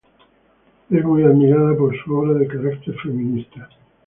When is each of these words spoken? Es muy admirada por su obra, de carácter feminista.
Es 0.89 1.05
muy 1.05 1.21
admirada 1.21 1.77
por 1.77 1.95
su 1.95 2.11
obra, 2.15 2.33
de 2.33 2.47
carácter 2.47 2.95
feminista. 3.03 3.69